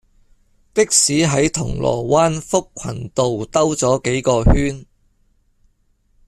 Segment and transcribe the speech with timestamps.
[0.73, 4.87] 的士喺銅鑼灣福群道兜左幾個圈